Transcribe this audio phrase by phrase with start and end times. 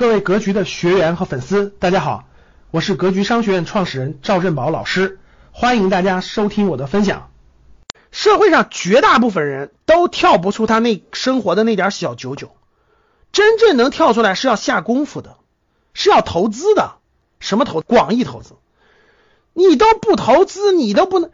[0.00, 2.24] 各位格局的学员和粉丝，大家好，
[2.70, 5.18] 我是格局商学院创始人赵振宝老师，
[5.52, 7.30] 欢迎大家收听我的分享。
[8.10, 12.56] 社会上绝大部分人都跳不出他那生活的那点小九九，
[13.30, 15.36] 真正能跳出来是要下功夫的，
[15.92, 16.94] 是要投资的。
[17.38, 17.82] 什么投？
[17.82, 18.54] 广义投资，
[19.52, 21.30] 你都不投资，你都不能。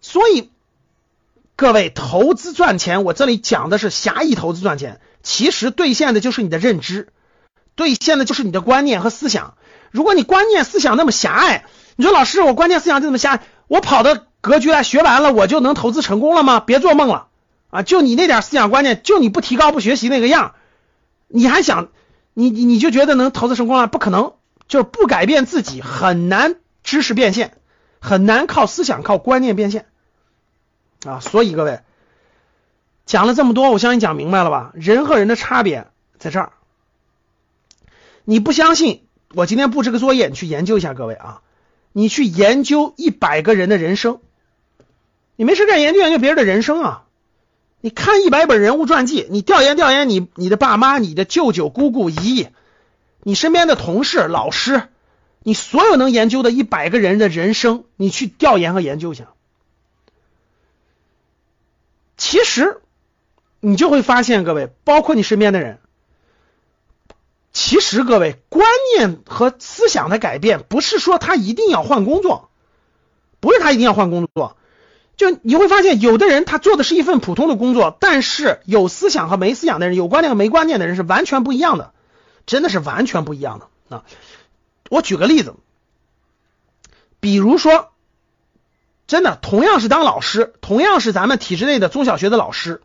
[0.00, 0.50] 所以，
[1.54, 7.12] 各位投资赚钱，我这里讲的是狭义投资赚钱，其实兑现的就是你的认知。
[7.74, 9.54] 兑现的就是你的观念和思想。
[9.90, 11.64] 如果你观念思想那么狭隘，
[11.96, 16.60] 你说老师，我观念思想就这么狭隘，我跑到格局来学完了，我就能投资成功了吗？
[16.60, 17.28] 别做梦了
[17.70, 17.82] 啊！
[17.82, 20.54] 就你那点思想观念，就你不提高不学习那个样，
[21.28, 21.88] 你还想
[22.32, 23.86] 你你你就觉得能投资成功了？
[23.86, 24.32] 不可能，
[24.66, 27.56] 就是不改变自己，很难知识变现，
[28.00, 29.86] 很难靠思想靠观念变现
[31.06, 31.20] 啊！
[31.20, 31.80] 所以各位
[33.04, 34.72] 讲了这么多，我相信讲明白了吧？
[34.74, 35.86] 人和人的差别
[36.18, 36.52] 在这儿。
[38.24, 39.02] 你不相信？
[39.34, 41.40] 我今天布置个作业，你去研究一下，各位啊，
[41.92, 44.20] 你去研究一百个人的人生，
[45.36, 47.04] 你没事干研究研究别人的人生啊，
[47.80, 52.48] 你看一百本人物传记，你调研调研你你的爸妈、你的舅舅、姑姑、姨姨，
[53.22, 54.82] 你身边的同事、老师，
[55.42, 59.28] 你所有能研究的一百个人的人生，你去调研和研究一下，
[62.18, 62.82] 其实
[63.60, 65.78] 你就会发现，各位，包括你身边的人。
[67.52, 72.48] 其实各位，观念和思想的改变，不是说他一定要换工作，
[73.40, 74.56] 不是他一定要换工作，
[75.18, 81.92] 就你会发现，有的人他做的是一份普通的工作，但是有思想和没思想的人，有观念和没观念的人是完全不一样的，
[82.46, 84.04] 真的是完全不一样的啊！
[84.88, 85.54] 我举个例子，
[87.20, 87.90] 比如说，
[89.06, 92.80] 真的同样是当老师，同样是咱们体制内的中小学的老师，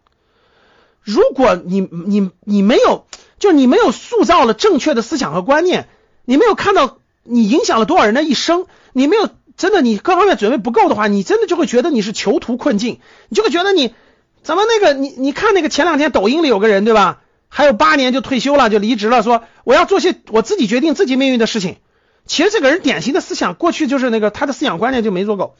[1.01, 3.05] 如果你你你没有。
[3.39, 5.87] 就你没有塑造了正确的思想和观念，
[6.25, 13.93] 你没有看到你影响了多少人的一生，你没有真的你各方面准备不够的话，你真的就会觉得你是囚徒困境，你就会觉得你
[14.41, 17.21] 怎么那个你你看那个前两天抖音里有个人对吧？
[17.49, 21.77] 还有八年就退休了就离职了，说我要做些我自己决定自己命运的事情。
[22.25, 25.55] 其实这个人典型的思想过去就是那个他的思想观念就没做够。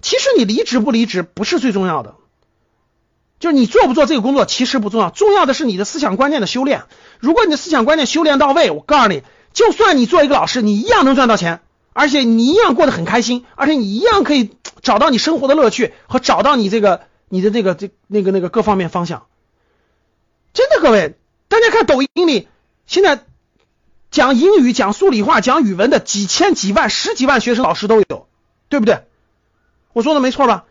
[0.00, 2.14] 其实你离职不离职不是最重要的。
[3.44, 6.84] 就是你做不做这个工作其实不重要，重要的是你的思想观念的修炼。
[7.20, 9.22] 如果你的思想观念修炼到位，我告诉你，
[9.52, 11.60] 就算你做一个老师，你一样能赚到钱，
[11.92, 19.26] 而且你一样过得很开心，而且你一样可以找到你生活的乐趣和找到你这个你的这个这那个那个各方面方向。
[20.54, 21.14] 真的，各位，
[21.48, 22.48] 大家看抖音里
[22.86, 23.24] 现在
[24.10, 28.26] 讲英语、讲数理化、讲语文的几千几万、十几万学生老师都有，
[28.70, 29.00] 对不对？
[29.92, 30.64] 我说的没错吧？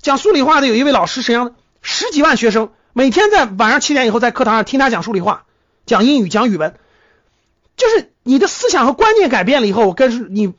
[0.00, 1.54] 讲数理化的有一位老师，沈阳的。
[1.82, 5.44] 十几万学生每天在晚上七点以后在课堂上听他讲数理化、
[5.84, 6.74] 讲英语、讲语文，
[7.76, 10.54] 就是你的思想和观念改变了以后，我跟你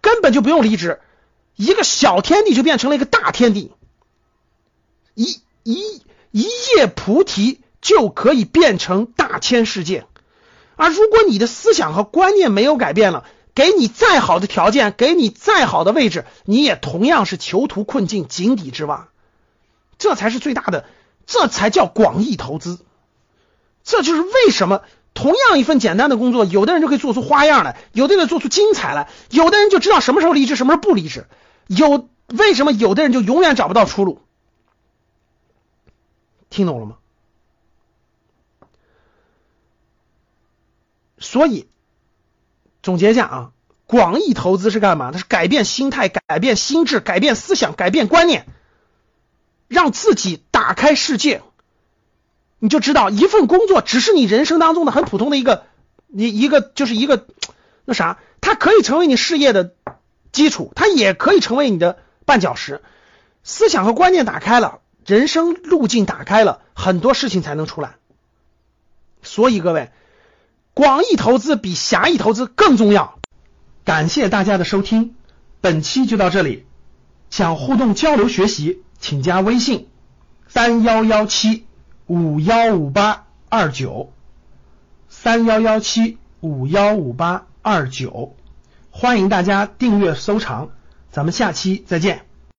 [0.00, 1.00] 根本就不用离职，
[1.56, 3.72] 一个小天地就变成了一个大天地，
[5.14, 6.46] 一一一
[6.76, 10.06] 叶菩提就可以变成大千世界。
[10.76, 13.24] 而如果你的思想和观念没有改变了，
[13.54, 19.08] 给你再好的条件，给你再好的位置，你也同样是囚徒困境、井底之蛙。
[20.02, 20.84] 这才是最大的，
[21.26, 22.84] 这才叫广义投资。
[23.84, 24.82] 这就是为什么
[25.14, 31.28] 同样一份简单的工作，有的人就可以做出花样来，有的人做出精彩来，有的人就知道什么时候离职，什么时候不离职。
[31.68, 34.20] 有为什么有的人就永远找不到出路？
[36.50, 36.96] 听懂了吗？
[41.18, 41.68] 所以
[42.82, 43.52] 总结一下啊，
[43.86, 45.12] 广义投资是干嘛？
[45.12, 48.46] 它是改变心态、改变心智、改变思想、改变观念。
[49.72, 51.40] 让自己打开世界，
[52.58, 55.64] 你就知道一份工作只是你人生当中的很普通的一个，
[56.08, 57.26] 你一个就是一个
[57.86, 59.72] 那啥，它可以成为你事业的
[60.30, 62.82] 基础，它也可以成为你的绊脚石。
[63.44, 67.94] 思想和观念打开了，人生路径打开了，很多事情才能出来。
[69.22, 69.90] 所以各位，
[70.74, 73.18] 广义投资比狭义投资更重要。
[73.86, 75.14] 感谢大家的收听，
[75.62, 76.66] 本期就到这里。
[77.30, 78.82] 想互动交流学习。
[79.02, 79.88] 请加微信
[80.46, 81.66] 三幺幺七
[82.06, 84.12] 五幺五八二九
[85.08, 88.36] 三幺幺七五幺五八二九，
[88.92, 90.70] 欢迎大家订阅收藏，
[91.10, 92.31] 咱们下期再见。